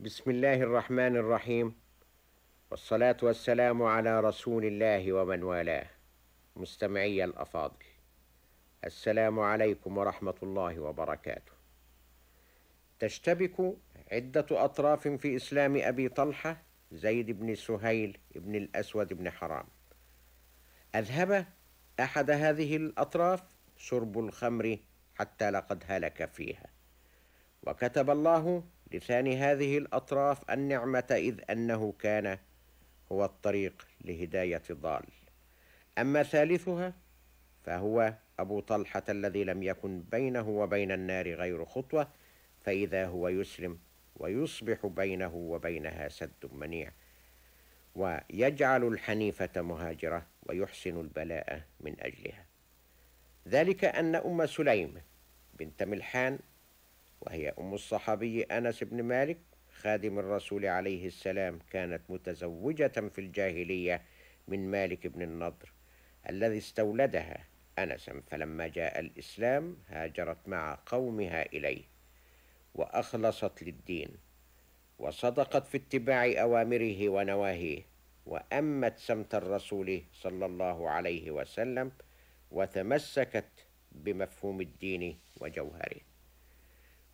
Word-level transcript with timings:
بسم 0.00 0.30
الله 0.30 0.54
الرحمن 0.54 1.16
الرحيم 1.16 1.74
والصلاة 2.70 3.16
والسلام 3.22 3.82
على 3.82 4.20
رسول 4.20 4.64
الله 4.64 5.12
ومن 5.12 5.42
والاه 5.42 5.86
مستمعي 6.56 7.24
الأفاضل 7.24 7.84
السلام 8.84 9.40
عليكم 9.40 9.98
ورحمة 9.98 10.34
الله 10.42 10.80
وبركاته 10.80 11.52
تشتبك 12.98 13.76
عدة 14.12 14.46
أطراف 14.50 15.08
في 15.08 15.36
إسلام 15.36 15.76
أبي 15.76 16.08
طلحة 16.08 16.62
زيد 16.92 17.30
بن 17.30 17.54
سهيل 17.54 18.18
بن 18.34 18.54
الأسود 18.54 19.12
بن 19.12 19.30
حرام 19.30 19.66
أذهب 20.94 21.46
أحد 22.00 22.30
هذه 22.30 22.76
الأطراف 22.76 23.42
شرب 23.76 24.18
الخمر 24.18 24.78
حتى 25.14 25.50
لقد 25.50 25.84
هلك 25.86 26.24
فيها 26.24 26.66
وكتب 27.62 28.10
الله 28.10 28.64
لثاني 28.92 29.36
هذه 29.36 29.78
الأطراف 29.78 30.50
النعمة 30.50 31.06
إذ 31.10 31.40
أنه 31.50 31.94
كان 31.98 32.38
هو 33.12 33.24
الطريق 33.24 33.86
لهداية 34.00 34.62
الضال. 34.70 35.04
أما 35.98 36.22
ثالثها 36.22 36.94
فهو 37.64 38.14
أبو 38.38 38.60
طلحة 38.60 39.02
الذي 39.08 39.44
لم 39.44 39.62
يكن 39.62 40.00
بينه 40.00 40.48
وبين 40.48 40.92
النار 40.92 41.34
غير 41.34 41.64
خطوة 41.64 42.08
فإذا 42.60 43.06
هو 43.06 43.28
يسلم 43.28 43.78
ويصبح 44.16 44.86
بينه 44.86 45.34
وبينها 45.34 46.08
سد 46.08 46.48
منيع 46.52 46.90
ويجعل 47.94 48.84
الحنيفة 48.84 49.62
مهاجرة 49.62 50.26
ويحسن 50.46 51.00
البلاء 51.00 51.62
من 51.80 52.00
أجلها. 52.00 52.46
ذلك 53.48 53.84
أن 53.84 54.14
أم 54.14 54.46
سليم 54.46 54.94
بنت 55.54 55.82
ملحان 55.82 56.38
وهي 57.20 57.54
أم 57.58 57.74
الصحابي 57.74 58.42
أنس 58.42 58.84
بن 58.84 59.02
مالك 59.02 59.38
خادم 59.72 60.18
الرسول 60.18 60.66
عليه 60.66 61.06
السلام 61.06 61.58
كانت 61.70 62.02
متزوجة 62.08 63.08
في 63.08 63.18
الجاهلية 63.18 64.02
من 64.48 64.70
مالك 64.70 65.06
بن 65.06 65.22
النضر 65.22 65.72
الذي 66.28 66.58
استولدها 66.58 67.44
أنسا 67.78 68.22
فلما 68.30 68.68
جاء 68.68 69.00
الإسلام 69.00 69.76
هاجرت 69.88 70.48
مع 70.48 70.78
قومها 70.86 71.46
إليه 71.46 71.82
وأخلصت 72.74 73.62
للدين 73.62 74.08
وصدقت 74.98 75.66
في 75.66 75.76
اتباع 75.76 76.24
أوامره 76.42 77.08
ونواهيه 77.08 77.82
وأمت 78.26 78.98
سمت 78.98 79.34
الرسول 79.34 80.02
صلى 80.12 80.46
الله 80.46 80.90
عليه 80.90 81.30
وسلم 81.30 81.92
وتمسكت 82.50 83.50
بمفهوم 83.92 84.60
الدين 84.60 85.18
وجوهره. 85.40 86.09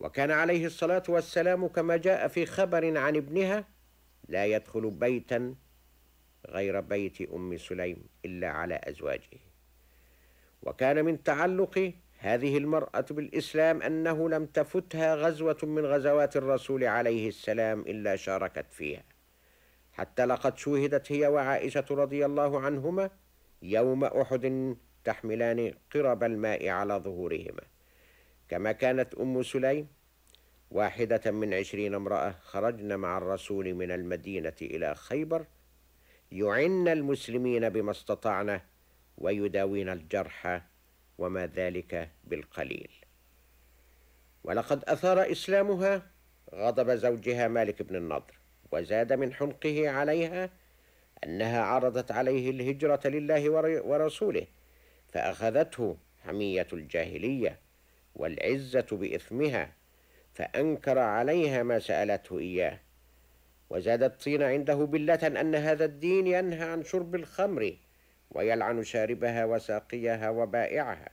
وكان 0.00 0.30
عليه 0.30 0.66
الصلاة 0.66 1.02
والسلام 1.08 1.66
كما 1.66 1.96
جاء 1.96 2.28
في 2.28 2.46
خبر 2.46 2.98
عن 2.98 3.16
ابنها 3.16 3.64
لا 4.28 4.46
يدخل 4.46 4.90
بيتا 4.90 5.54
غير 6.48 6.80
بيت 6.80 7.30
أم 7.30 7.56
سليم 7.56 7.96
إلا 8.24 8.48
على 8.48 8.80
أزواجه. 8.84 9.38
وكان 10.62 11.04
من 11.04 11.22
تعلق 11.22 11.92
هذه 12.18 12.58
المرأة 12.58 13.04
بالإسلام 13.10 13.82
أنه 13.82 14.28
لم 14.28 14.46
تفتها 14.46 15.14
غزوة 15.14 15.58
من 15.62 15.86
غزوات 15.86 16.36
الرسول 16.36 16.84
عليه 16.84 17.28
السلام 17.28 17.80
إلا 17.80 18.16
شاركت 18.16 18.66
فيها. 18.72 19.02
حتى 19.92 20.26
لقد 20.26 20.58
شوهدت 20.58 21.12
هي 21.12 21.26
وعائشة 21.26 21.84
رضي 21.90 22.26
الله 22.26 22.60
عنهما 22.60 23.10
يوم 23.62 24.04
أحد 24.04 24.76
تحملان 25.04 25.74
قرب 25.94 26.24
الماء 26.24 26.68
على 26.68 26.94
ظهورهما. 26.94 27.62
كما 28.50 28.72
كانت 28.72 29.14
أم 29.14 29.42
سليم. 29.42 29.88
واحدة 30.70 31.30
من 31.30 31.54
عشرين 31.54 31.94
امرأة 31.94 32.30
خرجن 32.30 32.96
مع 32.96 33.18
الرسول 33.18 33.74
من 33.74 33.90
المدينة 33.90 34.52
إلى 34.62 34.94
خيبر 34.94 35.46
يعن 36.32 36.88
المسلمين 36.88 37.68
بما 37.68 37.90
استطعن 37.90 38.60
ويداوين 39.18 39.88
الجرحى 39.88 40.60
وما 41.18 41.46
ذلك 41.46 42.10
بالقليل. 42.24 42.90
ولقد 44.44 44.84
أثار 44.84 45.32
إسلامها 45.32 46.02
غضب 46.54 46.90
زوجها 46.90 47.48
مالك 47.48 47.82
بن 47.82 47.96
النضر 47.96 48.38
وزاد 48.72 49.12
من 49.12 49.34
حنقه 49.34 49.90
عليها 49.90 50.50
أنها 51.24 51.62
عرضت 51.62 52.12
عليه 52.12 52.50
الهجرة 52.50 53.08
لله 53.08 53.50
ورسوله 53.84 54.46
فأخذته 55.12 55.96
حمية 56.24 56.66
الجاهلية 56.72 57.69
والعزة 58.20 58.86
بإثمها 58.92 59.72
فأنكر 60.34 60.98
عليها 60.98 61.62
ما 61.62 61.78
سألته 61.78 62.38
إياه. 62.38 62.78
وزاد 63.70 64.02
الطين 64.02 64.42
عنده 64.42 64.74
بلة 64.74 65.26
أن 65.40 65.54
هذا 65.54 65.84
الدين 65.84 66.26
ينهى 66.26 66.62
عن 66.70 66.84
شرب 66.84 67.14
الخمر 67.14 67.76
ويلعن 68.30 68.84
شاربها 68.84 69.44
وساقيها 69.44 70.30
وبائعها 70.30 71.08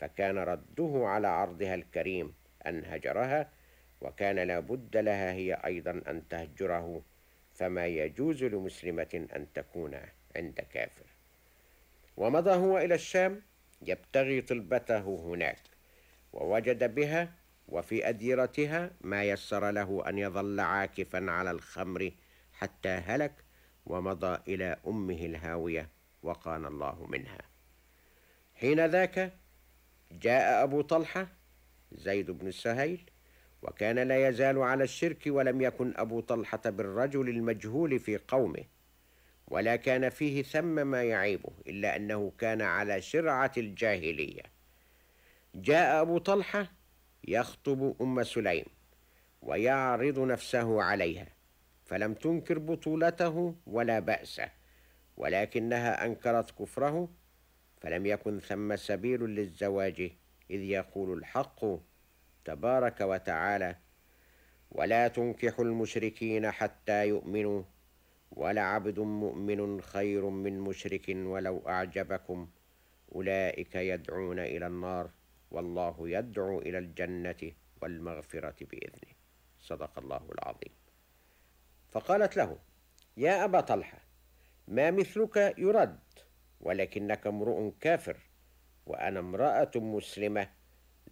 فكان 0.00 0.38
رده 0.38 1.02
على 1.04 1.28
عرضها 1.28 1.74
الكريم 1.74 2.34
أن 2.66 2.84
هجرها 2.84 3.50
وكان 4.00 4.38
لا 4.38 4.60
بد 4.60 4.96
لها 4.96 5.32
هي 5.32 5.54
أيضا 5.54 6.02
أن 6.08 6.28
تهجره 6.28 7.02
فما 7.54 7.86
يجوز 7.86 8.44
لمسلمة 8.44 9.26
أن 9.36 9.46
تكون 9.54 10.00
عند 10.36 10.60
كافر. 10.72 11.06
ومضى 12.16 12.50
هو 12.50 12.78
إلى 12.78 12.94
الشام 12.94 13.42
يبتغي 13.82 14.40
طلبته 14.40 15.00
هناك. 15.00 15.71
ووجد 16.32 16.94
بها 16.94 17.34
وفي 17.68 18.08
أديرتها 18.08 18.90
ما 19.00 19.24
يسر 19.24 19.70
له 19.70 20.08
أن 20.08 20.18
يظل 20.18 20.60
عاكفا 20.60 21.30
على 21.30 21.50
الخمر 21.50 22.10
حتى 22.52 22.88
هلك 22.88 23.32
ومضى 23.86 24.38
إلى 24.48 24.76
أمه 24.86 25.26
الهاوية 25.26 25.88
وقان 26.22 26.64
الله 26.64 27.06
منها. 27.06 27.38
حين 28.54 28.86
ذاك 28.86 29.32
جاء 30.12 30.64
أبو 30.64 30.80
طلحة 30.80 31.28
زيد 31.92 32.30
بن 32.30 32.46
السهيل 32.46 33.10
وكان 33.62 33.98
لا 33.98 34.28
يزال 34.28 34.58
على 34.58 34.84
الشرك 34.84 35.22
ولم 35.26 35.60
يكن 35.60 35.92
أبو 35.96 36.20
طلحة 36.20 36.60
بالرجل 36.66 37.28
المجهول 37.28 37.98
في 37.98 38.16
قومه 38.28 38.64
ولا 39.48 39.76
كان 39.76 40.08
فيه 40.08 40.42
ثم 40.42 40.86
ما 40.86 41.02
يعيبه 41.02 41.52
إلا 41.66 41.96
أنه 41.96 42.32
كان 42.38 42.62
على 42.62 43.00
شرعة 43.00 43.52
الجاهلية. 43.56 44.42
جاء 45.54 46.02
أبو 46.02 46.18
طلحة 46.18 46.72
يخطب 47.28 47.96
أم 48.00 48.22
سليم 48.22 48.64
ويعرض 49.42 50.18
نفسه 50.18 50.82
عليها 50.82 51.26
فلم 51.84 52.14
تنكر 52.14 52.58
بطولته 52.58 53.54
ولا 53.66 53.98
بأسه 53.98 54.48
ولكنها 55.16 56.06
أنكرت 56.06 56.50
كفره 56.50 57.08
فلم 57.80 58.06
يكن 58.06 58.38
ثم 58.40 58.76
سبيل 58.76 59.20
للزواج 59.20 60.12
إذ 60.50 60.60
يقول 60.60 61.18
الحق 61.18 61.64
تبارك 62.44 63.00
وتعالى 63.00 63.76
ولا 64.70 65.08
تنكحوا 65.08 65.64
المشركين 65.64 66.50
حتى 66.50 67.08
يؤمنوا 67.08 67.62
ولعبد 68.30 68.98
مؤمن 68.98 69.80
خير 69.80 70.28
من 70.28 70.60
مشرك 70.60 71.08
ولو 71.08 71.62
أعجبكم 71.68 72.48
أولئك 73.14 73.74
يدعون 73.74 74.38
إلى 74.38 74.66
النار. 74.66 75.10
والله 75.52 75.96
يدعو 76.08 76.60
إلى 76.60 76.78
الجنة 76.78 77.52
والمغفرة 77.82 78.54
بإذنه. 78.60 79.12
صدق 79.60 79.98
الله 79.98 80.28
العظيم. 80.32 80.74
فقالت 81.90 82.36
له 82.36 82.58
يا 83.16 83.44
أبا 83.44 83.60
طلحة 83.60 83.98
ما 84.68 84.90
مثلك 84.90 85.54
يرد 85.58 85.98
ولكنك 86.60 87.26
امرؤ 87.26 87.72
كافر 87.80 88.16
وأنا 88.86 89.20
امرأة 89.20 89.70
مسلمة 89.76 90.50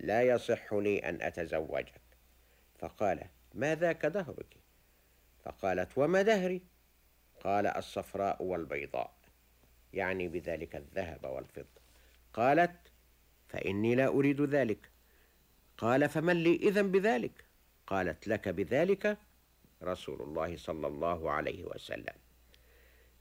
لا 0.00 0.22
يصح 0.22 0.72
لي 0.72 0.98
أن 0.98 1.22
أتزوجك. 1.22 2.00
فقال 2.78 3.24
ما 3.54 3.74
ذاك 3.74 4.06
دهرك 4.06 4.56
فقالت 5.44 5.98
وما 5.98 6.22
دهري؟ 6.22 6.62
قال 7.40 7.66
الصفراء 7.66 8.42
والبيضاء. 8.42 9.14
يعني 9.92 10.28
بذلك 10.28 10.76
الذهب 10.76 11.24
والفضة. 11.24 11.80
قالت 12.32 12.92
فإني 13.50 13.94
لا 13.94 14.08
أريد 14.08 14.40
ذلك. 14.40 14.90
قال 15.78 16.08
فمن 16.08 16.36
لي 16.36 16.56
إذن 16.56 16.90
بذلك؟ 16.90 17.44
قالت 17.86 18.28
لك 18.28 18.48
بذلك 18.48 19.18
رسول 19.82 20.22
الله 20.22 20.56
صلى 20.56 20.86
الله 20.86 21.30
عليه 21.30 21.64
وسلم. 21.64 22.14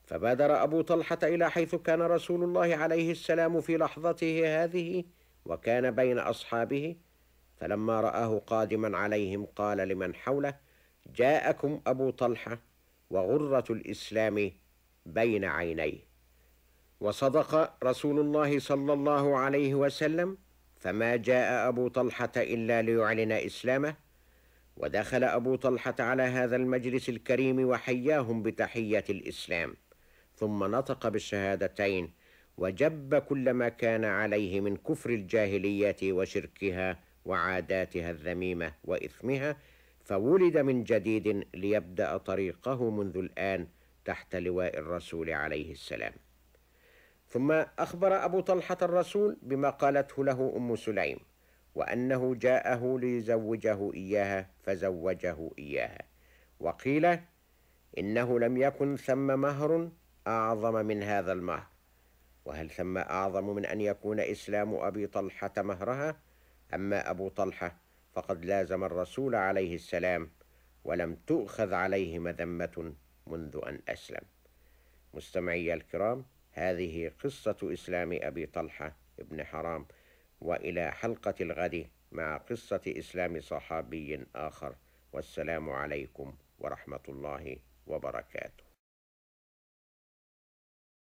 فبادر 0.06 0.64
أبو 0.64 0.81
طلحة 0.81 1.20
إلى 1.24 1.52
حيث 1.52 1.76
كان 1.76 2.02
رسول 2.02 2.44
الله 2.44 2.76
عليه 2.76 3.12
السلام 3.12 3.62
في 3.62 3.78
لحظته 3.78 4.64
هذه 4.64 5.04
وكان 5.46 5.92
بين 5.92 6.20
أصحابه 6.20 6.96
فلما 7.58 8.02
رآه 8.02 8.40
قادما 8.40 8.98
عليهم 8.98 9.46
قال 9.46 9.78
لمن 9.78 10.16
حوله 10.16 10.54
جاءكم 11.16 11.81
أبو 11.88 12.10
طلحة 12.10 12.58
وغرة 13.10 13.66
الإسلام 13.70 14.52
بين 15.06 15.46
عينيه. 15.46 16.08
وصدق 17.00 17.84
رسول 17.84 18.19
الله 18.19 18.60
صلى 18.60 18.94
الله 18.94 19.38
عليه 19.38 19.75
وسلم 19.75 20.38
فما 20.80 21.16
جاء 21.16 21.69
أبو 21.69 21.88
طلحة 21.88 22.31
إلا 22.38 22.81
ليعلن 22.81 23.31
إسلامه 23.31 23.96
ودخل 24.78 25.24
أبو 25.24 25.56
طلحة 25.56 25.96
على 26.00 26.24
هذا 26.24 26.56
المجلس 26.56 27.10
الكريم 27.10 27.66
وحياهم 27.68 28.44
بتحية 28.44 29.04
الإسلام 29.10 29.75
ثم 30.36 30.63
نطق 30.63 31.07
بالشهادتين 31.07 32.12
وجب 32.57 33.16
كل 33.16 33.52
ما 33.52 33.69
كان 33.69 34.06
عليه 34.06 34.62
من 34.62 34.78
كفر 34.78 35.10
الجاهلية 35.10 35.98
وشركها 36.04 37.00
وعاداتها 37.25 38.12
الذميمة 38.12 38.74
وإثمها 38.84 39.57
فولد 40.04 40.57
من 40.57 40.84
جديد 40.84 41.48
ليبدأ 41.54 42.18
طريقه 42.18 42.90
منذ 42.90 43.18
الآن 43.18 43.68
تحت 44.06 44.36
لواء 44.36 44.80
الرسول 44.80 45.30
عليه 45.30 45.72
السلام. 45.72 46.13
ثم 47.30 47.52
أخبر 47.80 48.26
أبو 48.26 48.40
طلحة 48.40 48.78
الرسول 48.81 49.38
بما 49.42 49.70
قالته 49.70 50.26
له 50.26 50.54
أم 50.58 50.76
سليم 50.76 51.20
وأنه 51.76 52.36
جاءه 52.36 53.00
ليزوجه 53.00 53.94
إياها 53.94 54.50
فزوجه 54.64 55.50
إياها. 55.60 56.02
وقيل 56.60 57.20
إنه 57.98 58.40
لم 58.40 58.58
يكن 58.58 58.96
ثم 58.96 59.40
مهر 59.40 59.90
أعظم 60.28 60.86
من 60.86 61.04
هذا 61.04 61.31
المهر. 61.31 61.68
وهل 62.46 62.70
ثم 62.70 62.98
أعظم 62.98 63.56
من 63.56 63.66
أن 63.66 63.81
يكون 63.81 64.20
إسلام 64.20 64.76
أبي 64.76 65.08
طلحة 65.08 65.54
مهرها؟ 65.58 66.16
أما 66.74 67.10
أبو 67.10 67.30
طلحة 67.30 67.76
فقد 68.14 68.46
لازم 68.46 68.84
الرسول 68.84 69.36
عليه 69.36 69.76
السلام 69.76 70.30
ولم 70.84 71.18
تؤخذ 71.28 71.74
عليه 71.74 72.20
مذمة 72.20 72.94
منذ 73.28 73.60
أن 73.68 73.80
أسلم. 73.90 74.22
مستمعي 75.14 75.74
الكرام 75.74 76.26
هذه 76.51 77.12
قصة 77.24 77.57
إسلام 77.63 78.19
أبي 78.22 78.46
طلحة 78.46 78.96
ابن 79.19 79.44
حرام 79.44 79.86
وإلى 80.42 80.92
حلقة 80.92 81.36
الغد 81.42 81.88
مع 82.12 82.38
قصة 82.38 82.81
إسلام 82.88 83.42
صحابي 83.42 84.25
آخر. 84.36 84.75
والسلام 85.13 85.69
عليكم 85.69 86.34
ورحمة 86.60 87.04
الله 87.10 87.57
وبركاته. 87.88 88.69